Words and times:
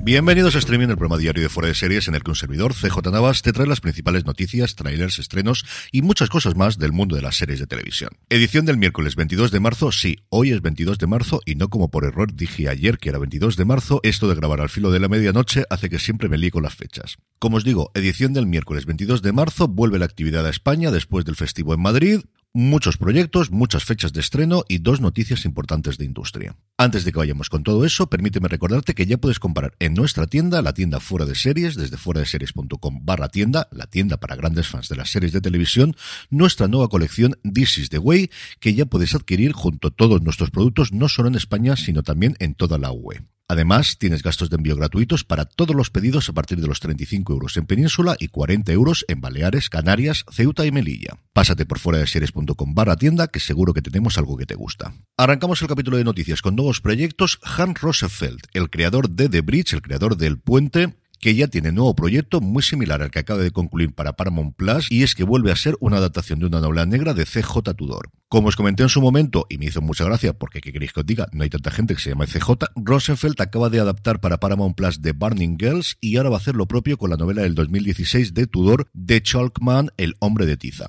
Bienvenidos 0.00 0.54
a 0.54 0.58
Streaming, 0.60 0.88
el 0.88 0.96
programa 0.96 1.18
diario 1.18 1.42
de 1.42 1.48
Fuera 1.48 1.68
de 1.68 1.74
Series 1.74 2.08
en 2.08 2.14
el 2.14 2.22
que 2.22 2.30
un 2.30 2.36
servidor, 2.36 2.72
CJ 2.72 3.10
Navas, 3.10 3.42
te 3.42 3.52
trae 3.52 3.66
las 3.66 3.80
principales 3.80 4.24
noticias, 4.24 4.74
trailers, 4.74 5.18
estrenos 5.18 5.66
y 5.92 6.02
muchas 6.02 6.30
cosas 6.30 6.56
más 6.56 6.78
del 6.78 6.92
mundo 6.92 7.16
de 7.16 7.22
las 7.22 7.36
series 7.36 7.58
de 7.58 7.66
televisión. 7.66 8.10
Edición 8.30 8.64
del 8.64 8.78
miércoles 8.78 9.16
22 9.16 9.50
de 9.50 9.60
marzo, 9.60 9.92
sí, 9.92 10.16
hoy 10.30 10.52
es 10.52 10.62
22 10.62 10.98
de 10.98 11.06
marzo 11.08 11.40
y 11.44 11.56
no 11.56 11.68
como 11.68 11.90
por 11.90 12.04
error 12.04 12.32
dije 12.32 12.68
ayer 12.68 12.98
que 12.98 13.10
era 13.10 13.18
22 13.18 13.56
de 13.56 13.64
marzo, 13.66 14.00
esto 14.02 14.28
de 14.28 14.36
grabar 14.36 14.60
al 14.60 14.70
filo 14.70 14.90
de 14.90 15.00
la 15.00 15.08
medianoche 15.08 15.64
hace 15.68 15.90
que 15.90 15.98
siempre 15.98 16.28
me 16.28 16.38
líe 16.38 16.52
con 16.52 16.62
las 16.62 16.74
fechas. 16.74 17.18
Como 17.38 17.58
os 17.58 17.64
digo, 17.64 17.90
edición 17.94 18.32
del 18.32 18.46
miércoles 18.46 18.86
22 18.86 19.20
de 19.20 19.32
marzo, 19.32 19.68
vuelve 19.68 19.98
la 19.98 20.06
actividad 20.06 20.46
a 20.46 20.50
España 20.50 20.90
después 20.90 21.24
del 21.24 21.36
festivo 21.36 21.74
en 21.74 21.82
Madrid, 21.82 22.20
muchos 22.54 22.96
proyectos, 22.96 23.50
muchas 23.50 23.84
fechas 23.84 24.12
de 24.12 24.20
estreno 24.20 24.64
y 24.68 24.78
dos 24.78 25.00
noticias 25.00 25.44
importantes 25.44 25.98
de 25.98 26.04
industria. 26.04 26.56
Antes 26.76 27.04
de 27.04 27.12
que 27.12 27.18
vayamos 27.18 27.50
con 27.50 27.62
todo 27.62 27.84
eso, 27.84 28.08
permíteme 28.08 28.48
recordarte 28.48 28.94
que 28.94 29.06
ya 29.06 29.18
puedes 29.18 29.38
comprar 29.38 29.74
en 29.78 29.94
nuestra 29.94 30.26
tienda, 30.26 30.62
la 30.62 30.74
tienda 30.74 31.00
fuera 31.00 31.26
de 31.26 31.34
series, 31.34 31.74
desde 31.76 31.96
fuera 31.96 32.20
de 32.20 32.26
series.com 32.26 33.00
barra 33.04 33.28
tienda, 33.28 33.68
la 33.70 33.86
tienda 33.86 34.18
para 34.18 34.36
grandes 34.36 34.68
fans 34.68 34.88
de 34.88 34.96
las 34.96 35.10
series 35.10 35.32
de 35.32 35.40
televisión, 35.40 35.96
nuestra 36.30 36.68
nueva 36.68 36.88
colección 36.88 37.38
This 37.42 37.78
is 37.78 37.90
the 37.90 37.98
Way, 37.98 38.30
que 38.60 38.74
ya 38.74 38.86
puedes 38.86 39.14
adquirir 39.14 39.52
junto 39.52 39.88
a 39.88 39.90
todos 39.90 40.22
nuestros 40.22 40.50
productos, 40.50 40.92
no 40.92 41.08
solo 41.08 41.28
en 41.28 41.34
España, 41.34 41.76
sino 41.76 42.02
también 42.02 42.36
en 42.38 42.54
toda 42.54 42.78
la 42.78 42.92
UE. 42.92 43.22
Además, 43.50 43.96
tienes 43.96 44.22
gastos 44.22 44.50
de 44.50 44.56
envío 44.56 44.76
gratuitos 44.76 45.24
para 45.24 45.46
todos 45.46 45.74
los 45.74 45.88
pedidos 45.88 46.28
a 46.28 46.34
partir 46.34 46.60
de 46.60 46.66
los 46.66 46.80
35 46.80 47.32
euros 47.32 47.56
en 47.56 47.64
Península 47.64 48.14
y 48.18 48.28
40 48.28 48.70
euros 48.72 49.06
en 49.08 49.22
Baleares, 49.22 49.70
Canarias, 49.70 50.26
Ceuta 50.30 50.66
y 50.66 50.70
Melilla. 50.70 51.16
Pásate 51.32 51.64
por 51.64 51.78
fuera 51.78 51.98
de 51.98 52.06
series.com 52.06 52.74
barra 52.74 52.96
tienda 52.96 53.28
que 53.28 53.40
seguro 53.40 53.72
que 53.72 53.80
tenemos 53.80 54.18
algo 54.18 54.36
que 54.36 54.44
te 54.44 54.54
gusta. 54.54 54.92
Arrancamos 55.16 55.62
el 55.62 55.68
capítulo 55.68 55.96
de 55.96 56.04
noticias 56.04 56.42
con 56.42 56.56
nuevos 56.56 56.82
proyectos. 56.82 57.40
Hans 57.42 57.80
Rosenfeld, 57.80 58.40
el 58.52 58.68
creador 58.68 59.08
de 59.08 59.30
The 59.30 59.40
Bridge, 59.40 59.72
el 59.72 59.80
creador 59.80 60.18
del 60.18 60.38
puente, 60.38 60.94
que 61.20 61.34
ya 61.34 61.48
tiene 61.48 61.72
nuevo 61.72 61.94
proyecto 61.94 62.40
muy 62.40 62.62
similar 62.62 63.02
al 63.02 63.10
que 63.10 63.18
acaba 63.18 63.40
de 63.40 63.50
concluir 63.50 63.94
para 63.94 64.14
Paramount 64.14 64.56
Plus 64.56 64.90
y 64.90 65.02
es 65.02 65.14
que 65.14 65.24
vuelve 65.24 65.52
a 65.52 65.56
ser 65.56 65.76
una 65.80 65.98
adaptación 65.98 66.38
de 66.38 66.46
una 66.46 66.60
novela 66.60 66.86
negra 66.86 67.14
de 67.14 67.24
CJ 67.24 67.74
Tudor. 67.76 68.10
Como 68.28 68.48
os 68.48 68.56
comenté 68.56 68.82
en 68.82 68.88
su 68.88 69.00
momento, 69.00 69.46
y 69.48 69.58
me 69.58 69.66
hizo 69.66 69.80
mucha 69.80 70.04
gracia 70.04 70.32
porque 70.32 70.60
qué 70.60 70.72
queréis 70.72 70.92
que 70.92 71.00
os 71.00 71.06
diga, 71.06 71.28
no 71.32 71.42
hay 71.42 71.50
tanta 71.50 71.70
gente 71.70 71.94
que 71.94 72.00
se 72.00 72.10
llama 72.10 72.26
CJ, 72.26 72.50
Rosenfeld 72.76 73.40
acaba 73.40 73.70
de 73.70 73.80
adaptar 73.80 74.20
para 74.20 74.38
Paramount 74.38 74.76
Plus 74.76 75.00
The 75.00 75.12
Burning 75.12 75.56
Girls 75.58 75.96
y 76.00 76.16
ahora 76.16 76.30
va 76.30 76.36
a 76.36 76.40
hacer 76.40 76.54
lo 76.54 76.66
propio 76.66 76.98
con 76.98 77.10
la 77.10 77.16
novela 77.16 77.42
del 77.42 77.54
2016 77.54 78.34
de 78.34 78.46
Tudor 78.46 78.88
de 78.92 79.22
Chalkman, 79.22 79.90
El 79.96 80.16
hombre 80.20 80.46
de 80.46 80.56
tiza. 80.56 80.88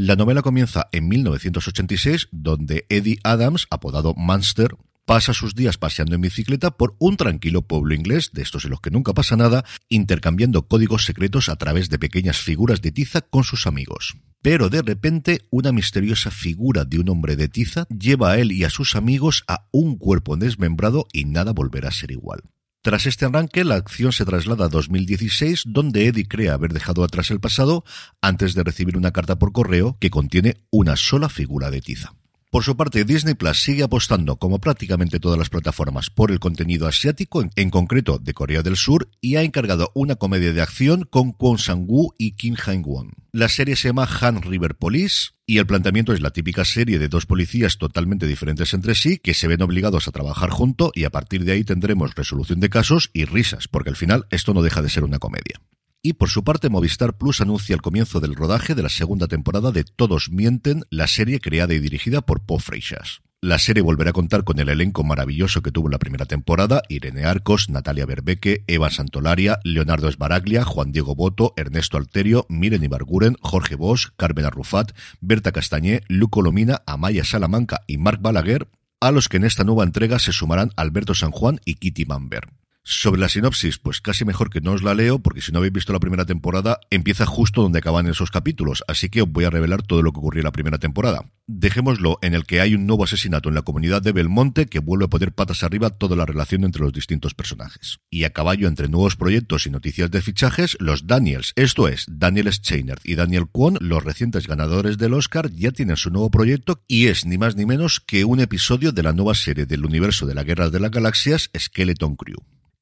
La 0.00 0.14
novela 0.14 0.42
comienza 0.42 0.88
en 0.92 1.08
1986, 1.08 2.28
donde 2.30 2.86
Eddie 2.88 3.18
Adams, 3.24 3.66
apodado 3.68 4.14
Monster, 4.14 4.76
pasa 5.08 5.32
sus 5.32 5.54
días 5.54 5.78
paseando 5.78 6.16
en 6.16 6.20
bicicleta 6.20 6.70
por 6.70 6.94
un 6.98 7.16
tranquilo 7.16 7.62
pueblo 7.62 7.94
inglés, 7.94 8.30
de 8.34 8.42
estos 8.42 8.64
en 8.66 8.72
los 8.72 8.82
que 8.82 8.90
nunca 8.90 9.14
pasa 9.14 9.38
nada, 9.38 9.64
intercambiando 9.88 10.68
códigos 10.68 11.06
secretos 11.06 11.48
a 11.48 11.56
través 11.56 11.88
de 11.88 11.98
pequeñas 11.98 12.36
figuras 12.36 12.82
de 12.82 12.92
tiza 12.92 13.22
con 13.22 13.42
sus 13.42 13.66
amigos. 13.66 14.18
Pero 14.42 14.68
de 14.68 14.82
repente, 14.82 15.46
una 15.48 15.72
misteriosa 15.72 16.30
figura 16.30 16.84
de 16.84 16.98
un 16.98 17.08
hombre 17.08 17.36
de 17.36 17.48
tiza 17.48 17.86
lleva 17.88 18.32
a 18.32 18.38
él 18.38 18.52
y 18.52 18.64
a 18.64 18.70
sus 18.70 18.96
amigos 18.96 19.44
a 19.48 19.66
un 19.72 19.96
cuerpo 19.96 20.36
desmembrado 20.36 21.06
y 21.10 21.24
nada 21.24 21.54
volverá 21.54 21.88
a 21.88 21.92
ser 21.92 22.10
igual. 22.10 22.42
Tras 22.82 23.06
este 23.06 23.24
arranque, 23.24 23.64
la 23.64 23.76
acción 23.76 24.12
se 24.12 24.26
traslada 24.26 24.66
a 24.66 24.68
2016, 24.68 25.62
donde 25.68 26.06
Eddie 26.06 26.28
cree 26.28 26.50
haber 26.50 26.74
dejado 26.74 27.02
atrás 27.02 27.30
el 27.30 27.40
pasado 27.40 27.82
antes 28.20 28.52
de 28.52 28.62
recibir 28.62 28.98
una 28.98 29.12
carta 29.12 29.38
por 29.38 29.52
correo 29.52 29.96
que 30.00 30.10
contiene 30.10 30.58
una 30.70 30.96
sola 30.96 31.30
figura 31.30 31.70
de 31.70 31.80
tiza. 31.80 32.12
Por 32.50 32.64
su 32.64 32.78
parte, 32.78 33.04
Disney 33.04 33.34
Plus 33.34 33.62
sigue 33.62 33.82
apostando, 33.82 34.36
como 34.36 34.58
prácticamente 34.58 35.20
todas 35.20 35.38
las 35.38 35.50
plataformas, 35.50 36.08
por 36.08 36.30
el 36.30 36.40
contenido 36.40 36.86
asiático, 36.86 37.44
en 37.54 37.68
concreto 37.68 38.18
de 38.18 38.32
Corea 38.32 38.62
del 38.62 38.76
Sur, 38.76 39.10
y 39.20 39.36
ha 39.36 39.42
encargado 39.42 39.92
una 39.94 40.16
comedia 40.16 40.54
de 40.54 40.62
acción 40.62 41.04
con 41.04 41.32
Kwon 41.32 41.58
Sang-woo 41.58 42.14
y 42.16 42.32
Kim 42.32 42.56
Hae-won. 42.56 43.12
La 43.32 43.50
serie 43.50 43.76
se 43.76 43.88
llama 43.88 44.08
Han 44.20 44.40
River 44.40 44.76
Police 44.76 45.32
y 45.44 45.58
el 45.58 45.66
planteamiento 45.66 46.14
es 46.14 46.22
la 46.22 46.30
típica 46.30 46.64
serie 46.64 46.98
de 46.98 47.08
dos 47.08 47.26
policías 47.26 47.76
totalmente 47.76 48.26
diferentes 48.26 48.72
entre 48.72 48.94
sí 48.94 49.18
que 49.18 49.34
se 49.34 49.46
ven 49.46 49.60
obligados 49.60 50.08
a 50.08 50.12
trabajar 50.12 50.48
junto 50.48 50.90
y 50.94 51.04
a 51.04 51.10
partir 51.10 51.44
de 51.44 51.52
ahí 51.52 51.64
tendremos 51.64 52.14
resolución 52.14 52.60
de 52.60 52.70
casos 52.70 53.10
y 53.12 53.26
risas, 53.26 53.68
porque 53.68 53.90
al 53.90 53.96
final 53.96 54.26
esto 54.30 54.54
no 54.54 54.62
deja 54.62 54.80
de 54.80 54.88
ser 54.88 55.04
una 55.04 55.18
comedia. 55.18 55.60
Y 56.02 56.14
por 56.14 56.28
su 56.28 56.44
parte, 56.44 56.68
Movistar 56.68 57.16
Plus 57.18 57.40
anuncia 57.40 57.74
el 57.74 57.82
comienzo 57.82 58.20
del 58.20 58.34
rodaje 58.34 58.74
de 58.74 58.82
la 58.82 58.88
segunda 58.88 59.26
temporada 59.26 59.72
de 59.72 59.84
Todos 59.84 60.30
Mienten, 60.30 60.84
la 60.90 61.06
serie 61.06 61.40
creada 61.40 61.74
y 61.74 61.80
dirigida 61.80 62.20
por 62.22 62.44
Po 62.46 62.58
Freixas. 62.58 63.20
La 63.40 63.60
serie 63.60 63.84
volverá 63.84 64.10
a 64.10 64.12
contar 64.12 64.42
con 64.42 64.58
el 64.58 64.68
elenco 64.68 65.04
maravilloso 65.04 65.62
que 65.62 65.70
tuvo 65.70 65.86
en 65.86 65.92
la 65.92 66.00
primera 66.00 66.26
temporada, 66.26 66.82
Irene 66.88 67.24
Arcos, 67.24 67.68
Natalia 67.68 68.04
Berbeque, 68.04 68.64
Eva 68.66 68.90
Santolaria, 68.90 69.60
Leonardo 69.62 70.08
Esbaraglia, 70.08 70.64
Juan 70.64 70.90
Diego 70.90 71.14
Boto, 71.14 71.54
Ernesto 71.56 71.98
Alterio, 71.98 72.46
Miren 72.48 72.82
Ibarguren, 72.82 73.36
Jorge 73.40 73.76
Bosch, 73.76 74.08
Carmen 74.16 74.44
Arrufat, 74.44 74.90
Berta 75.20 75.52
Castañé, 75.52 76.00
Luco 76.08 76.42
Lomina, 76.42 76.82
Amaya 76.84 77.24
Salamanca 77.24 77.82
y 77.86 77.98
Marc 77.98 78.20
Balaguer, 78.20 78.68
a 79.00 79.12
los 79.12 79.28
que 79.28 79.36
en 79.36 79.44
esta 79.44 79.62
nueva 79.62 79.84
entrega 79.84 80.18
se 80.18 80.32
sumarán 80.32 80.72
Alberto 80.74 81.14
San 81.14 81.30
Juan 81.30 81.60
y 81.64 81.76
Kitty 81.76 82.06
Mamber. 82.06 82.57
Sobre 82.90 83.20
la 83.20 83.28
sinopsis, 83.28 83.76
pues 83.76 84.00
casi 84.00 84.24
mejor 84.24 84.48
que 84.48 84.62
no 84.62 84.72
os 84.72 84.82
la 84.82 84.94
leo, 84.94 85.18
porque 85.18 85.42
si 85.42 85.52
no 85.52 85.58
habéis 85.58 85.74
visto 85.74 85.92
la 85.92 86.00
primera 86.00 86.24
temporada, 86.24 86.80
empieza 86.88 87.26
justo 87.26 87.60
donde 87.60 87.80
acaban 87.80 88.06
esos 88.06 88.30
capítulos, 88.30 88.82
así 88.88 89.10
que 89.10 89.20
os 89.20 89.30
voy 89.30 89.44
a 89.44 89.50
revelar 89.50 89.82
todo 89.82 90.00
lo 90.02 90.10
que 90.10 90.20
ocurrió 90.20 90.40
en 90.40 90.46
la 90.46 90.52
primera 90.52 90.78
temporada. 90.78 91.30
Dejémoslo 91.46 92.18
en 92.22 92.32
el 92.32 92.46
que 92.46 92.62
hay 92.62 92.74
un 92.74 92.86
nuevo 92.86 93.04
asesinato 93.04 93.50
en 93.50 93.56
la 93.56 93.60
comunidad 93.60 94.00
de 94.00 94.12
Belmonte 94.12 94.68
que 94.68 94.78
vuelve 94.78 95.04
a 95.04 95.08
poner 95.08 95.32
patas 95.32 95.64
arriba 95.64 95.90
toda 95.90 96.16
la 96.16 96.24
relación 96.24 96.64
entre 96.64 96.80
los 96.80 96.94
distintos 96.94 97.34
personajes. 97.34 97.98
Y 98.08 98.24
a 98.24 98.32
caballo 98.32 98.66
entre 98.68 98.88
nuevos 98.88 99.16
proyectos 99.16 99.66
y 99.66 99.70
noticias 99.70 100.10
de 100.10 100.22
fichajes, 100.22 100.74
los 100.80 101.06
Daniels, 101.06 101.52
esto 101.56 101.88
es, 101.88 102.06
Daniel 102.08 102.50
Scheiner 102.50 103.00
y 103.04 103.16
Daniel 103.16 103.48
Kwon, 103.52 103.76
los 103.82 104.02
recientes 104.02 104.46
ganadores 104.46 104.96
del 104.96 105.12
Oscar, 105.12 105.50
ya 105.50 105.72
tienen 105.72 105.98
su 105.98 106.08
nuevo 106.08 106.30
proyecto 106.30 106.82
y 106.88 107.08
es 107.08 107.26
ni 107.26 107.36
más 107.36 107.54
ni 107.54 107.66
menos 107.66 108.00
que 108.00 108.24
un 108.24 108.40
episodio 108.40 108.92
de 108.92 109.02
la 109.02 109.12
nueva 109.12 109.34
serie 109.34 109.66
del 109.66 109.84
universo 109.84 110.24
de 110.24 110.34
la 110.34 110.42
Guerra 110.42 110.70
de 110.70 110.80
las 110.80 110.90
Galaxias, 110.90 111.50
Skeleton 111.54 112.16
Crew. 112.16 112.38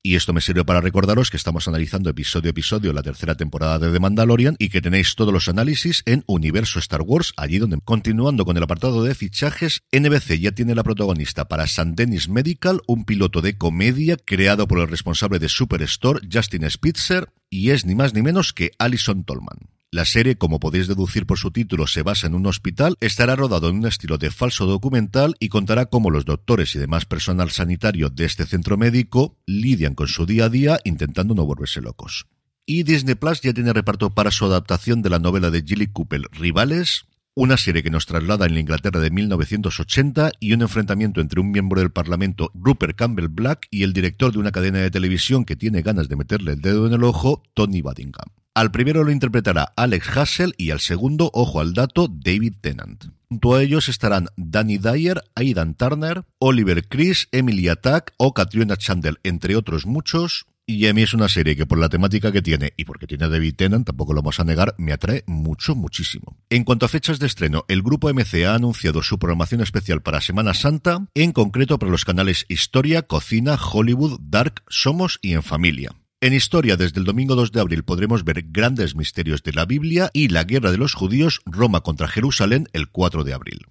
Y 0.07 0.15
esto 0.15 0.33
me 0.33 0.41
sirve 0.41 0.65
para 0.65 0.81
recordaros 0.81 1.33
que 1.33 1.37
estamos 1.37 1.67
analizando 1.67 2.09
episodio 2.09 2.51
a 2.51 2.53
episodio 2.53 2.93
la 2.93 3.03
tercera 3.03 3.35
temporada 3.35 3.81
de 3.81 3.91
The 3.91 3.99
Mandalorian 3.99 4.55
y 4.57 4.69
que 4.69 4.81
tenéis 4.81 5.17
todos 5.17 5.33
los 5.33 5.49
análisis 5.49 6.05
en 6.07 6.23
Universo 6.29 6.79
Star 6.79 7.03
Wars, 7.03 7.33
allí 7.37 7.59
donde, 7.59 7.81
continuando 7.85 8.45
con 8.45 8.57
el 8.57 8.63
apartado 8.63 9.03
de 9.03 9.17
fichajes, 9.17 9.83
NBC 9.91 10.39
ya 10.39 10.53
tiene 10.53 10.77
la 10.77 10.85
protagonista 10.85 11.49
para 11.49 11.67
San 11.67 11.97
Denis 11.97 12.29
Medical, 12.29 12.83
un 12.87 13.05
piloto 13.05 13.41
de 13.41 13.59
comedia 13.59 14.17
creado 14.17 14.69
por 14.69 14.79
el 14.79 14.87
responsable 14.87 15.41
de 15.41 15.49
Superstore, 15.49 16.21
Justin 16.33 16.71
Spitzer, 16.71 17.33
y 17.51 17.71
es 17.71 17.85
ni 17.85 17.97
más 17.97 18.15
ni 18.15 18.23
menos 18.23 18.53
que 18.53 18.71
Alison 18.79 19.25
Tolman. 19.25 19.76
La 19.97 20.05
serie, 20.05 20.37
como 20.37 20.61
podéis 20.61 20.89
deducir 20.89 21.25
por 21.25 21.39
su 21.39 21.51
título, 21.51 21.87
se 21.87 22.03
basa 22.03 22.27
en 22.27 22.35
un 22.35 22.45
hospital, 22.45 22.99
estará 23.01 23.35
rodado 23.35 23.71
en 23.71 23.77
un 23.77 23.87
estilo 23.87 24.19
de 24.19 24.31
falso 24.31 24.67
documental 24.67 25.37
y 25.41 25.49
contará 25.49 25.87
cómo 25.87 26.11
los 26.11 26.27
doctores 26.27 26.75
y 26.75 26.79
demás 26.79 27.07
personal 27.07 27.51
sanitario 27.51 28.11
de 28.11 28.27
este 28.27 28.45
centro 28.45 28.77
médico 28.77 29.39
lidian 29.47 29.95
con 29.95 30.07
su 30.07 30.27
día 30.27 30.45
a 30.45 30.49
día 30.51 30.79
intentando 30.85 31.35
no 31.35 31.47
volverse 31.47 31.81
locos. 31.81 32.27
Y 32.67 32.83
Disney 32.83 33.15
Plus 33.15 33.41
ya 33.41 33.55
tiene 33.55 33.73
reparto 33.73 34.11
para 34.11 34.31
su 34.31 34.45
adaptación 34.45 35.01
de 35.01 35.09
la 35.09 35.19
novela 35.19 35.51
de 35.51 35.63
Gilly 35.63 35.87
Cooper, 35.87 36.29
Rivales, 36.31 37.07
una 37.35 37.57
serie 37.57 37.83
que 37.83 37.89
nos 37.89 38.05
traslada 38.05 38.45
en 38.45 38.53
la 38.53 38.61
Inglaterra 38.61 39.01
de 39.01 39.11
1980 39.11 40.33
y 40.41 40.53
un 40.53 40.61
enfrentamiento 40.61 41.23
entre 41.23 41.41
un 41.41 41.51
miembro 41.51 41.81
del 41.81 41.91
Parlamento, 41.91 42.51
Rupert 42.53 42.99
Campbell 42.99 43.29
Black, 43.29 43.67
y 43.71 43.83
el 43.83 43.95
director 43.95 44.31
de 44.31 44.41
una 44.41 44.53
cadena 44.53 44.81
de 44.81 44.91
televisión 44.91 45.47
que 45.47 45.57
tiene 45.57 45.81
ganas 45.81 46.11
de 46.11 46.17
meterle 46.17 46.53
el 46.53 46.61
dedo 46.61 46.87
en 46.87 46.93
el 46.93 47.03
ojo, 47.03 47.43
Tony 47.55 47.81
Buddingham. 47.81 48.29
Al 48.57 48.71
primero 48.71 49.05
lo 49.05 49.13
interpretará 49.13 49.75
Alex 49.77 50.17
Hassel 50.17 50.55
y 50.57 50.71
al 50.71 50.81
segundo, 50.81 51.31
ojo 51.35 51.61
al 51.61 51.75
dato, 51.75 52.09
David 52.09 52.55
Tennant. 52.63 53.05
Junto 53.29 53.55
a 53.55 53.63
ellos 53.63 53.91
estarán 53.91 54.29
Danny 54.39 54.79
Dyer, 54.79 55.23
Aidan 55.35 55.75
Turner, 55.75 56.25
Oliver 56.39 56.89
Chris, 56.89 57.29
Emilia 57.33 57.77
Tack 57.77 58.15
o 58.17 58.33
Katrina 58.33 58.79
Chandler, 58.79 59.21
entre 59.25 59.57
otros 59.57 59.85
muchos. 59.85 60.47
Y 60.65 60.87
a 60.87 60.95
mí 60.95 61.03
es 61.03 61.13
una 61.13 61.29
serie 61.29 61.55
que 61.55 61.67
por 61.67 61.77
la 61.77 61.91
temática 61.91 62.33
que 62.33 62.41
tiene 62.41 62.73
y 62.79 62.87
porque 62.87 63.07
tiene 63.07 63.27
a 63.27 63.29
David 63.29 63.57
Tennant, 63.57 63.89
tampoco 63.89 64.15
lo 64.15 64.23
vamos 64.23 64.41
a 64.41 64.45
negar, 64.45 64.75
me 64.79 64.95
atrae 64.95 65.23
mucho, 65.27 65.75
muchísimo. 65.75 66.39
En 66.49 66.65
cuanto 66.65 66.87
a 66.87 66.89
fechas 66.89 67.19
de 67.19 67.27
estreno, 67.27 67.67
el 67.69 67.83
grupo 67.83 68.09
MC 68.09 68.47
ha 68.47 68.55
anunciado 68.55 69.03
su 69.03 69.19
programación 69.19 69.61
especial 69.61 70.01
para 70.01 70.23
Semana 70.23 70.55
Santa, 70.55 71.07
en 71.15 71.33
concreto 71.33 71.79
para 71.79 71.93
los 71.93 72.07
canales 72.07 72.47
Historia, 72.49 73.03
Cocina, 73.03 73.59
Hollywood, 73.63 74.19
Dark, 74.23 74.63
Somos 74.67 75.19
y 75.21 75.35
En 75.35 75.43
Familia. 75.43 75.93
En 76.23 76.33
historia, 76.33 76.79
desde 76.79 76.99
el 76.99 77.05
domingo 77.05 77.35
2 77.35 77.53
de 77.53 77.61
abril 77.61 77.85
podremos 77.85 78.25
ver 78.25 78.43
grandes 78.49 78.97
misterios 78.97 79.43
de 79.43 79.53
la 79.53 79.67
Biblia 79.67 80.09
y 80.15 80.29
la 80.29 80.45
guerra 80.45 80.71
de 80.71 80.79
los 80.79 80.95
judíos, 80.95 81.43
Roma 81.45 81.83
contra 81.83 82.09
Jerusalén, 82.09 82.69
el 82.73 82.89
4 82.89 83.23
de 83.23 83.35
abril. 83.35 83.67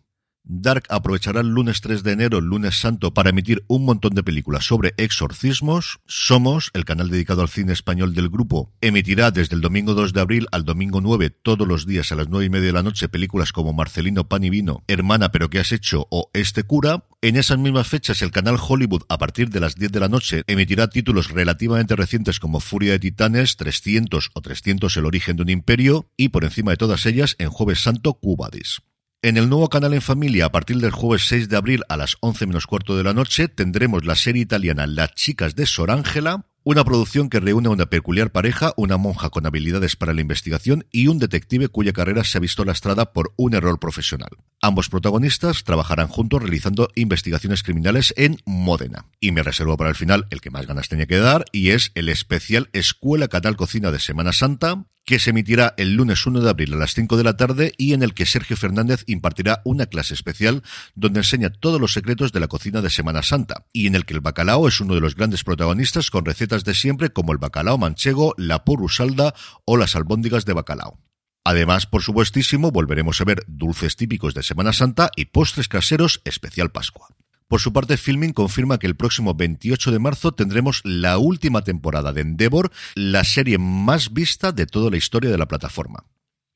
Dark 0.47 0.83
aprovechará 0.89 1.41
el 1.41 1.47
lunes 1.47 1.81
3 1.81 2.03
de 2.03 2.11
enero, 2.11 2.37
el 2.37 2.45
lunes 2.45 2.79
santo, 2.79 3.13
para 3.13 3.31
emitir 3.31 3.65
un 3.67 3.83
montón 3.83 4.13
de 4.13 4.23
películas 4.23 4.65
sobre 4.65 4.93
exorcismos. 4.97 5.99
Somos, 6.05 6.69
el 6.73 6.85
canal 6.85 7.09
dedicado 7.09 7.41
al 7.41 7.49
cine 7.49 7.73
español 7.73 8.13
del 8.13 8.29
grupo, 8.29 8.71
emitirá 8.81 9.31
desde 9.31 9.55
el 9.55 9.61
domingo 9.61 9.95
2 9.95 10.13
de 10.13 10.21
abril 10.21 10.47
al 10.51 10.63
domingo 10.63 11.01
9, 11.01 11.31
todos 11.31 11.67
los 11.67 11.87
días 11.87 12.11
a 12.11 12.15
las 12.15 12.29
9 12.29 12.45
y 12.45 12.49
media 12.49 12.67
de 12.67 12.73
la 12.73 12.83
noche, 12.83 13.09
películas 13.09 13.51
como 13.51 13.73
Marcelino 13.73 14.27
Pan 14.29 14.43
y 14.43 14.51
Vino, 14.51 14.83
Hermana, 14.87 15.31
pero 15.31 15.49
¿qué 15.49 15.59
has 15.59 15.71
hecho? 15.71 16.07
o 16.11 16.29
Este 16.33 16.63
cura. 16.63 17.05
En 17.21 17.37
esas 17.37 17.57
mismas 17.57 17.87
fechas, 17.87 18.21
el 18.21 18.29
canal 18.29 18.57
Hollywood, 18.59 19.01
a 19.09 19.17
partir 19.17 19.49
de 19.49 19.59
las 19.59 19.73
10 19.75 19.91
de 19.91 19.99
la 19.99 20.09
noche, 20.09 20.43
emitirá 20.45 20.89
títulos 20.89 21.31
relativamente 21.31 21.95
recientes 21.95 22.39
como 22.39 22.59
Furia 22.59 22.91
de 22.91 22.99
Titanes, 22.99 23.57
300 23.57 24.29
o 24.33 24.41
300 24.41 24.95
El 24.97 25.05
origen 25.05 25.37
de 25.37 25.41
un 25.41 25.49
imperio, 25.49 26.07
y 26.17 26.29
por 26.29 26.43
encima 26.43 26.69
de 26.71 26.77
todas 26.77 27.07
ellas, 27.07 27.35
en 27.39 27.49
Jueves 27.49 27.81
Santo, 27.81 28.13
Cubadis. 28.13 28.81
En 29.21 29.37
el 29.37 29.49
nuevo 29.49 29.69
canal 29.69 29.93
en 29.93 30.01
familia, 30.01 30.45
a 30.45 30.51
partir 30.51 30.77
del 30.77 30.91
jueves 30.91 31.27
6 31.27 31.49
de 31.49 31.57
abril 31.57 31.81
a 31.89 31.97
las 31.97 32.15
11 32.19 32.45
menos 32.45 32.67
cuarto 32.67 32.95
de 32.95 33.03
la 33.03 33.13
noche, 33.13 33.47
tendremos 33.47 34.05
la 34.05 34.15
serie 34.15 34.43
italiana 34.43 34.85
Las 34.85 35.15
chicas 35.15 35.55
de 35.55 35.65
Sor 35.65 35.89
Ángela, 35.89 36.45
una 36.63 36.83
producción 36.83 37.29
que 37.29 37.39
reúne 37.39 37.67
a 37.67 37.71
una 37.71 37.85
peculiar 37.85 38.31
pareja, 38.31 38.73
una 38.75 38.97
monja 38.97 39.29
con 39.29 39.45
habilidades 39.45 39.95
para 39.95 40.13
la 40.13 40.21
investigación 40.21 40.85
y 40.91 41.07
un 41.07 41.19
detective 41.19 41.69
cuya 41.69 41.93
carrera 41.93 42.23
se 42.23 42.37
ha 42.37 42.41
visto 42.41 42.65
lastrada 42.65 43.13
por 43.13 43.33
un 43.37 43.53
error 43.53 43.79
profesional. 43.79 44.29
Ambos 44.61 44.89
protagonistas 44.89 45.63
trabajarán 45.63 46.07
juntos 46.07 46.41
realizando 46.41 46.89
investigaciones 46.95 47.61
criminales 47.61 48.15
en 48.17 48.37
Módena. 48.45 49.05
Y 49.19 49.31
me 49.31 49.43
reservo 49.43 49.77
para 49.77 49.91
el 49.91 49.95
final 49.95 50.25
el 50.31 50.41
que 50.41 50.49
más 50.49 50.65
ganas 50.65 50.89
tenía 50.89 51.05
que 51.05 51.17
dar, 51.17 51.45
y 51.51 51.69
es 51.69 51.91
el 51.93 52.09
especial 52.09 52.69
Escuela 52.73 53.27
Canal 53.27 53.55
Cocina 53.55 53.91
de 53.91 53.99
Semana 53.99 54.33
Santa, 54.33 54.85
que 55.05 55.19
se 55.19 55.29
emitirá 55.29 55.73
el 55.77 55.93
lunes 55.93 56.25
1 56.25 56.41
de 56.41 56.49
abril 56.49 56.73
a 56.73 56.77
las 56.77 56.93
5 56.93 57.15
de 57.15 57.23
la 57.23 57.37
tarde 57.37 57.73
y 57.77 57.93
en 57.93 58.03
el 58.03 58.13
que 58.13 58.25
Sergio 58.25 58.57
Fernández 58.57 59.03
impartirá 59.07 59.61
una 59.63 59.85
clase 59.85 60.13
especial 60.13 60.63
donde 60.95 61.19
enseña 61.19 61.51
todos 61.51 61.79
los 61.79 61.93
secretos 61.93 62.31
de 62.31 62.39
la 62.39 62.47
cocina 62.47 62.81
de 62.81 62.89
Semana 62.89 63.21
Santa 63.21 63.65
y 63.71 63.87
en 63.87 63.95
el 63.95 64.05
que 64.05 64.15
el 64.15 64.21
bacalao 64.21 64.67
es 64.67 64.81
uno 64.81 64.95
de 64.95 65.01
los 65.01 65.15
grandes 65.15 65.43
protagonistas 65.43 66.09
con 66.09 66.25
recetas 66.25 66.63
de 66.63 66.73
siempre 66.73 67.11
como 67.11 67.31
el 67.31 67.37
bacalao 67.37 67.77
manchego, 67.77 68.33
la 68.37 68.65
porrusalda 68.65 69.35
o 69.63 69.77
las 69.77 69.95
albóndigas 69.95 70.45
de 70.45 70.53
bacalao. 70.53 70.99
Además, 71.43 71.85
por 71.85 72.01
supuestísimo, 72.01 72.71
volveremos 72.71 73.21
a 73.21 73.23
ver 73.23 73.43
dulces 73.47 73.95
típicos 73.95 74.33
de 74.33 74.41
Semana 74.41 74.73
Santa 74.73 75.11
y 75.15 75.25
postres 75.25 75.67
caseros 75.67 76.21
especial 76.25 76.71
Pascua. 76.71 77.09
Por 77.47 77.61
su 77.61 77.71
parte, 77.71 77.97
Filming 77.97 78.33
confirma 78.33 78.79
que 78.79 78.87
el 78.87 78.95
próximo 78.95 79.35
28 79.35 79.91
de 79.91 79.99
marzo 79.99 80.33
tendremos 80.33 80.81
la 80.83 81.19
última 81.19 81.63
temporada 81.63 82.11
de 82.11 82.21
Endeavor, 82.21 82.71
la 82.95 83.23
serie 83.23 83.59
más 83.59 84.13
vista 84.13 84.51
de 84.51 84.65
toda 84.65 84.89
la 84.89 84.97
historia 84.97 85.29
de 85.29 85.37
la 85.37 85.47
plataforma. 85.47 86.05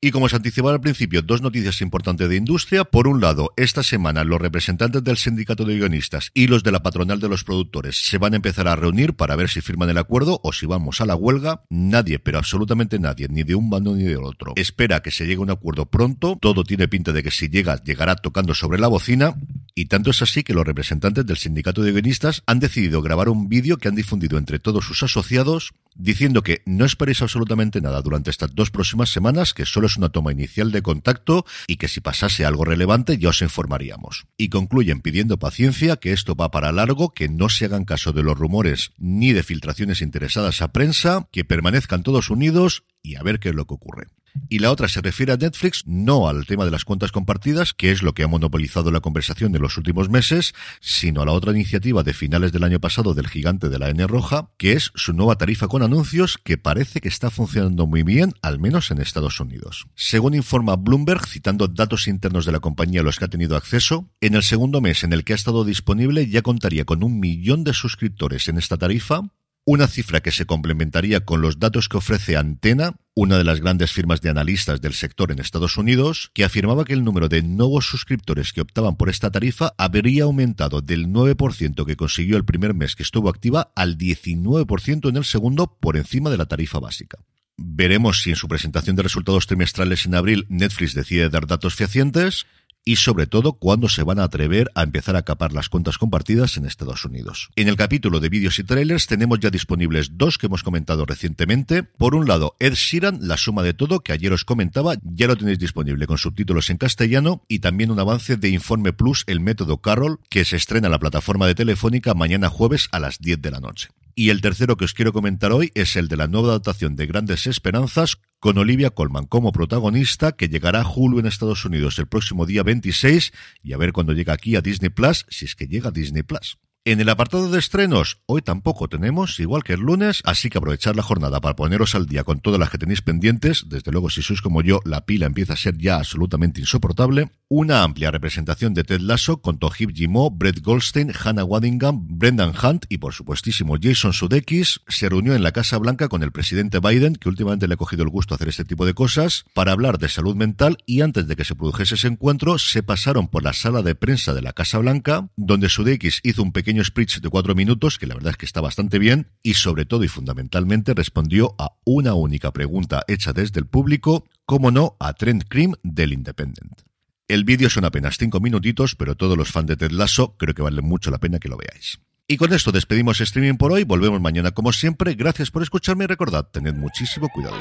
Y 0.02 0.12
como 0.12 0.30
se 0.30 0.36
anticipaba 0.36 0.72
al 0.72 0.80
principio, 0.80 1.20
dos 1.20 1.42
noticias 1.42 1.82
importantes 1.82 2.26
de 2.26 2.36
industria. 2.36 2.84
Por 2.84 3.06
un 3.06 3.20
lado, 3.20 3.52
esta 3.58 3.82
semana 3.82 4.24
los 4.24 4.40
representantes 4.40 5.04
del 5.04 5.18
sindicato 5.18 5.66
de 5.66 5.76
guionistas 5.76 6.30
y 6.32 6.46
los 6.46 6.62
de 6.62 6.72
la 6.72 6.82
patronal 6.82 7.20
de 7.20 7.28
los 7.28 7.44
productores 7.44 7.96
se 7.96 8.16
van 8.16 8.32
a 8.32 8.36
empezar 8.36 8.66
a 8.66 8.76
reunir 8.76 9.12
para 9.12 9.36
ver 9.36 9.50
si 9.50 9.60
firman 9.60 9.90
el 9.90 9.98
acuerdo 9.98 10.40
o 10.42 10.54
si 10.54 10.64
vamos 10.64 11.02
a 11.02 11.04
la 11.04 11.16
huelga. 11.16 11.64
Nadie, 11.68 12.18
pero 12.18 12.38
absolutamente 12.38 12.98
nadie, 12.98 13.28
ni 13.28 13.42
de 13.42 13.54
un 13.54 13.68
bando 13.68 13.94
ni 13.94 14.04
del 14.04 14.24
otro, 14.24 14.54
espera 14.56 15.02
que 15.02 15.10
se 15.10 15.26
llegue 15.26 15.40
a 15.40 15.42
un 15.42 15.50
acuerdo 15.50 15.84
pronto. 15.84 16.38
Todo 16.40 16.64
tiene 16.64 16.88
pinta 16.88 17.12
de 17.12 17.22
que 17.22 17.30
si 17.30 17.50
llega, 17.50 17.76
llegará 17.84 18.16
tocando 18.16 18.54
sobre 18.54 18.80
la 18.80 18.88
bocina. 18.88 19.34
Y 19.74 19.86
tanto 19.86 20.10
es 20.10 20.22
así 20.22 20.42
que 20.42 20.54
los 20.54 20.66
representantes 20.66 21.26
del 21.26 21.36
sindicato 21.36 21.82
de 21.82 21.92
guionistas 21.92 22.42
han 22.46 22.60
decidido 22.60 23.02
grabar 23.02 23.28
un 23.28 23.48
vídeo 23.48 23.78
que 23.78 23.88
han 23.88 23.94
difundido 23.94 24.38
entre 24.38 24.58
todos 24.58 24.84
sus 24.84 25.02
asociados 25.02 25.72
diciendo 25.94 26.42
que 26.42 26.62
no 26.66 26.84
esperéis 26.84 27.22
absolutamente 27.22 27.80
nada 27.80 28.00
durante 28.02 28.30
estas 28.30 28.54
dos 28.54 28.70
próximas 28.70 29.10
semanas, 29.10 29.54
que 29.54 29.66
solo 29.66 29.86
es 29.86 29.96
una 29.96 30.08
toma 30.08 30.32
inicial 30.32 30.72
de 30.72 30.82
contacto 30.82 31.44
y 31.66 31.76
que 31.76 31.88
si 31.88 32.00
pasase 32.00 32.44
algo 32.44 32.64
relevante 32.64 33.18
ya 33.18 33.30
os 33.30 33.42
informaríamos. 33.42 34.26
Y 34.36 34.48
concluyen 34.48 35.00
pidiendo 35.00 35.38
paciencia, 35.38 35.96
que 35.96 36.12
esto 36.12 36.34
va 36.34 36.50
para 36.50 36.72
largo, 36.72 37.12
que 37.12 37.28
no 37.28 37.48
se 37.48 37.66
hagan 37.66 37.84
caso 37.84 38.12
de 38.12 38.22
los 38.22 38.38
rumores 38.38 38.92
ni 38.98 39.32
de 39.32 39.42
filtraciones 39.42 40.00
interesadas 40.00 40.62
a 40.62 40.72
prensa, 40.72 41.28
que 41.32 41.44
permanezcan 41.44 42.02
todos 42.02 42.30
unidos 42.30 42.84
y 43.02 43.16
a 43.16 43.22
ver 43.22 43.40
qué 43.40 43.50
es 43.50 43.54
lo 43.54 43.66
que 43.66 43.74
ocurre. 43.74 44.06
Y 44.48 44.58
la 44.58 44.70
otra 44.70 44.88
se 44.88 45.00
refiere 45.00 45.32
a 45.32 45.36
Netflix, 45.36 45.84
no 45.86 46.28
al 46.28 46.46
tema 46.46 46.64
de 46.64 46.70
las 46.70 46.84
cuentas 46.84 47.12
compartidas, 47.12 47.72
que 47.72 47.90
es 47.90 48.02
lo 48.02 48.14
que 48.14 48.22
ha 48.22 48.28
monopolizado 48.28 48.90
la 48.90 49.00
conversación 49.00 49.54
en 49.54 49.62
los 49.62 49.76
últimos 49.76 50.08
meses, 50.08 50.54
sino 50.80 51.22
a 51.22 51.26
la 51.26 51.32
otra 51.32 51.52
iniciativa 51.52 52.02
de 52.02 52.14
finales 52.14 52.52
del 52.52 52.64
año 52.64 52.80
pasado 52.80 53.14
del 53.14 53.28
gigante 53.28 53.68
de 53.68 53.78
la 53.78 53.90
N 53.90 54.06
roja, 54.06 54.50
que 54.56 54.72
es 54.72 54.90
su 54.94 55.12
nueva 55.12 55.36
tarifa 55.36 55.68
con 55.68 55.82
anuncios 55.82 56.38
que 56.42 56.58
parece 56.58 57.00
que 57.00 57.08
está 57.08 57.30
funcionando 57.30 57.86
muy 57.86 58.02
bien, 58.02 58.34
al 58.42 58.58
menos 58.58 58.90
en 58.90 59.00
Estados 59.00 59.40
Unidos. 59.40 59.86
Según 59.94 60.34
informa 60.34 60.76
Bloomberg, 60.76 61.26
citando 61.26 61.68
datos 61.68 62.08
internos 62.08 62.46
de 62.46 62.52
la 62.52 62.60
compañía 62.60 63.00
a 63.00 63.04
los 63.04 63.18
que 63.18 63.24
ha 63.24 63.28
tenido 63.28 63.56
acceso, 63.56 64.10
en 64.20 64.34
el 64.34 64.42
segundo 64.42 64.80
mes 64.80 65.04
en 65.04 65.12
el 65.12 65.24
que 65.24 65.32
ha 65.32 65.36
estado 65.36 65.64
disponible 65.64 66.28
ya 66.28 66.42
contaría 66.42 66.84
con 66.84 67.02
un 67.02 67.20
millón 67.20 67.64
de 67.64 67.74
suscriptores 67.74 68.48
en 68.48 68.58
esta 68.58 68.76
tarifa, 68.76 69.22
una 69.64 69.86
cifra 69.86 70.20
que 70.20 70.32
se 70.32 70.46
complementaría 70.46 71.20
con 71.20 71.42
los 71.42 71.58
datos 71.58 71.88
que 71.88 71.98
ofrece 71.98 72.36
Antena, 72.36 72.96
una 73.14 73.38
de 73.38 73.44
las 73.44 73.60
grandes 73.60 73.92
firmas 73.92 74.20
de 74.20 74.30
analistas 74.30 74.80
del 74.80 74.94
sector 74.94 75.32
en 75.32 75.40
Estados 75.40 75.76
Unidos, 75.76 76.30
que 76.32 76.44
afirmaba 76.44 76.84
que 76.84 76.92
el 76.92 77.04
número 77.04 77.28
de 77.28 77.42
nuevos 77.42 77.86
suscriptores 77.86 78.52
que 78.52 78.60
optaban 78.60 78.96
por 78.96 79.08
esta 79.08 79.30
tarifa 79.30 79.72
habría 79.78 80.24
aumentado 80.24 80.80
del 80.80 81.08
9% 81.08 81.84
que 81.84 81.96
consiguió 81.96 82.36
el 82.36 82.44
primer 82.44 82.74
mes 82.74 82.94
que 82.94 83.02
estuvo 83.02 83.28
activa 83.28 83.72
al 83.74 83.98
19% 83.98 85.08
en 85.08 85.16
el 85.16 85.24
segundo 85.24 85.76
por 85.80 85.96
encima 85.96 86.30
de 86.30 86.38
la 86.38 86.46
tarifa 86.46 86.78
básica. 86.78 87.18
Veremos 87.56 88.22
si 88.22 88.30
en 88.30 88.36
su 88.36 88.48
presentación 88.48 88.96
de 88.96 89.02
resultados 89.02 89.46
trimestrales 89.46 90.06
en 90.06 90.14
abril 90.14 90.46
Netflix 90.48 90.94
decide 90.94 91.28
dar 91.28 91.46
datos 91.46 91.74
fehacientes 91.74 92.46
y 92.84 92.96
sobre 92.96 93.26
todo 93.26 93.54
cuándo 93.54 93.88
se 93.88 94.02
van 94.02 94.18
a 94.18 94.24
atrever 94.24 94.70
a 94.74 94.82
empezar 94.82 95.16
a 95.16 95.22
capar 95.22 95.52
las 95.52 95.68
cuentas 95.68 95.98
compartidas 95.98 96.56
en 96.56 96.66
Estados 96.66 97.04
Unidos. 97.04 97.50
En 97.56 97.68
el 97.68 97.76
capítulo 97.76 98.20
de 98.20 98.28
vídeos 98.28 98.58
y 98.58 98.64
trailers 98.64 99.06
tenemos 99.06 99.40
ya 99.40 99.50
disponibles 99.50 100.16
dos 100.16 100.38
que 100.38 100.46
hemos 100.46 100.62
comentado 100.62 101.04
recientemente. 101.04 101.82
Por 101.82 102.14
un 102.14 102.26
lado, 102.26 102.56
Ed 102.58 102.74
Sheeran, 102.74 103.18
La 103.20 103.36
suma 103.36 103.62
de 103.62 103.74
todo, 103.74 104.00
que 104.00 104.12
ayer 104.12 104.32
os 104.32 104.44
comentaba, 104.44 104.94
ya 105.02 105.26
lo 105.26 105.36
tenéis 105.36 105.58
disponible 105.58 106.06
con 106.06 106.18
subtítulos 106.18 106.70
en 106.70 106.78
castellano 106.78 107.44
y 107.48 107.60
también 107.60 107.90
un 107.90 108.00
avance 108.00 108.36
de 108.36 108.48
Informe 108.48 108.92
Plus, 108.92 109.24
el 109.26 109.40
método 109.40 109.78
Carol, 109.78 110.20
que 110.28 110.44
se 110.44 110.56
estrena 110.56 110.86
en 110.86 110.92
la 110.92 110.98
plataforma 110.98 111.46
de 111.46 111.54
Telefónica 111.54 112.14
mañana 112.14 112.48
jueves 112.48 112.88
a 112.92 113.00
las 113.00 113.18
10 113.18 113.40
de 113.40 113.50
la 113.50 113.60
noche. 113.60 113.88
Y 114.14 114.30
el 114.30 114.40
tercero 114.40 114.76
que 114.76 114.84
os 114.84 114.94
quiero 114.94 115.12
comentar 115.12 115.52
hoy 115.52 115.70
es 115.74 115.96
el 115.96 116.08
de 116.08 116.16
la 116.16 116.26
nueva 116.26 116.48
adaptación 116.48 116.96
de 116.96 117.06
Grandes 117.06 117.46
Esperanzas 117.46 118.18
con 118.38 118.58
Olivia 118.58 118.90
Colman 118.90 119.26
como 119.26 119.52
protagonista 119.52 120.32
que 120.32 120.48
llegará 120.48 120.80
a 120.80 120.88
Hulu 120.88 121.20
en 121.20 121.26
Estados 121.26 121.64
Unidos 121.64 121.98
el 121.98 122.06
próximo 122.06 122.46
día 122.46 122.62
26 122.62 123.32
y 123.62 123.72
a 123.72 123.76
ver 123.76 123.92
cuando 123.92 124.12
llega 124.12 124.32
aquí 124.32 124.56
a 124.56 124.62
Disney 124.62 124.90
Plus, 124.90 125.26
si 125.28 125.44
es 125.44 125.54
que 125.54 125.66
llega 125.66 125.88
a 125.88 125.92
Disney 125.92 126.22
Plus. 126.22 126.58
En 126.86 126.98
el 126.98 127.10
apartado 127.10 127.50
de 127.50 127.58
estrenos, 127.58 128.22
hoy 128.24 128.40
tampoco 128.40 128.88
tenemos, 128.88 129.38
igual 129.38 129.62
que 129.62 129.74
el 129.74 129.80
lunes, 129.80 130.22
así 130.24 130.48
que 130.48 130.56
aprovechar 130.56 130.96
la 130.96 131.02
jornada 131.02 131.38
para 131.38 131.54
poneros 131.54 131.94
al 131.94 132.06
día 132.06 132.24
con 132.24 132.40
todas 132.40 132.58
las 132.58 132.70
que 132.70 132.78
tenéis 132.78 133.02
pendientes. 133.02 133.66
Desde 133.68 133.92
luego, 133.92 134.08
si 134.08 134.22
sois 134.22 134.40
como 134.40 134.62
yo, 134.62 134.80
la 134.86 135.04
pila 135.04 135.26
empieza 135.26 135.52
a 135.52 135.56
ser 135.58 135.76
ya 135.76 135.96
absolutamente 135.96 136.58
insoportable. 136.58 137.32
Una 137.48 137.82
amplia 137.82 138.10
representación 138.10 138.72
de 138.72 138.84
Ted 138.84 139.00
Lasso 139.00 139.42
con 139.42 139.58
Tohib 139.58 139.92
Jimo, 139.92 140.30
Brett 140.30 140.62
Goldstein, 140.62 141.12
Hannah 141.12 141.44
Waddingham, 141.44 142.06
Brendan 142.16 142.54
Hunt 142.62 142.86
y, 142.88 142.96
por 142.96 143.12
supuestísimo, 143.12 143.76
Jason 143.78 144.14
Sudeikis 144.14 144.80
se 144.88 145.08
reunió 145.10 145.34
en 145.34 145.42
la 145.42 145.52
Casa 145.52 145.76
Blanca 145.76 146.08
con 146.08 146.22
el 146.22 146.32
presidente 146.32 146.78
Biden, 146.78 147.14
que 147.14 147.28
últimamente 147.28 147.68
le 147.68 147.74
ha 147.74 147.76
cogido 147.76 148.04
el 148.04 148.08
gusto 148.08 148.34
hacer 148.34 148.48
este 148.48 148.64
tipo 148.64 148.86
de 148.86 148.94
cosas, 148.94 149.44
para 149.52 149.72
hablar 149.72 149.98
de 149.98 150.08
salud 150.08 150.34
mental 150.34 150.78
y 150.86 151.02
antes 151.02 151.26
de 151.26 151.36
que 151.36 151.44
se 151.44 151.56
produjese 151.56 151.96
ese 151.96 152.06
encuentro, 152.06 152.56
se 152.56 152.82
pasaron 152.82 153.28
por 153.28 153.42
la 153.42 153.52
sala 153.52 153.82
de 153.82 153.96
prensa 153.96 154.32
de 154.32 154.40
la 154.40 154.54
Casa 154.54 154.78
Blanca, 154.78 155.28
donde 155.36 155.68
Sudeikis 155.68 156.20
hizo 156.22 156.42
un 156.42 156.52
pequeño 156.52 156.69
pequeño 156.70 156.84
speech 156.84 157.18
de 157.18 157.28
cuatro 157.28 157.56
minutos, 157.56 157.98
que 157.98 158.06
la 158.06 158.14
verdad 158.14 158.30
es 158.30 158.36
que 158.36 158.46
está 158.46 158.60
bastante 158.60 159.00
bien, 159.00 159.26
y 159.42 159.54
sobre 159.54 159.86
todo 159.86 160.04
y 160.04 160.08
fundamentalmente 160.08 160.94
respondió 160.94 161.56
a 161.58 161.72
una 161.84 162.14
única 162.14 162.52
pregunta 162.52 163.02
hecha 163.08 163.32
desde 163.32 163.58
el 163.58 163.66
público, 163.66 164.24
como 164.46 164.70
no, 164.70 164.96
a 165.00 165.12
Trent 165.14 165.46
Cream 165.48 165.74
del 165.82 166.12
Independent. 166.12 166.82
El 167.26 167.42
vídeo 167.42 167.68
son 167.70 167.84
apenas 167.84 168.18
cinco 168.18 168.38
minutitos, 168.38 168.94
pero 168.94 169.16
todos 169.16 169.36
los 169.36 169.50
fans 169.50 169.66
de 169.66 169.76
Ted 169.76 169.90
Lasso 169.90 170.36
creo 170.36 170.54
que 170.54 170.62
vale 170.62 170.80
mucho 170.80 171.10
la 171.10 171.18
pena 171.18 171.40
que 171.40 171.48
lo 171.48 171.56
veáis. 171.56 171.98
Y 172.28 172.36
con 172.36 172.52
esto 172.52 172.70
despedimos 172.70 173.20
streaming 173.20 173.56
por 173.56 173.72
hoy, 173.72 173.82
volvemos 173.82 174.20
mañana 174.20 174.52
como 174.52 174.72
siempre, 174.72 175.14
gracias 175.14 175.50
por 175.50 175.64
escucharme 175.64 176.04
y 176.04 176.06
recordad, 176.06 176.46
tened 176.52 176.74
muchísimo 176.74 177.28
cuidado. 177.30 177.56